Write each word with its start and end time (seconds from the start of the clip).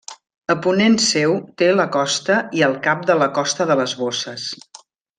A 0.53 0.53
ponent 0.65 0.95
seu 1.07 1.35
té 1.63 1.67
la 1.75 1.85
Costa 1.97 2.39
i 2.61 2.65
el 2.71 2.75
Cap 2.89 3.07
de 3.13 3.19
la 3.23 3.31
Costa 3.39 3.69
de 3.73 3.77
les 3.85 3.95
Bosses. 4.05 4.49